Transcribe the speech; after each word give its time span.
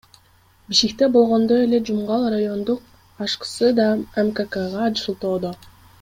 Бишкекте 0.69 1.09
болгондой 1.15 1.59
эле 1.65 1.79
Жумгал 1.89 2.23
райондук 2.35 2.79
АШКсы 3.25 3.69
да 3.81 3.85
МККга 4.23 4.85
шылтоодо. 5.03 5.53